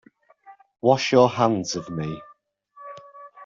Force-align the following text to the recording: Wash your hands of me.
Wash 0.81 1.11
your 1.11 1.29
hands 1.29 1.75
of 1.75 1.87
me. 1.91 2.19